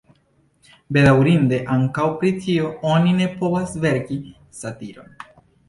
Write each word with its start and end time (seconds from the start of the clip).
Bedaŭrinde 0.95 1.59
ankaŭ 1.75 2.07
pri 2.23 2.33
tio 2.47 2.73
oni 2.95 3.15
ne 3.21 3.29
povas 3.45 3.79
verki 3.87 4.21
satiron. 4.65 5.17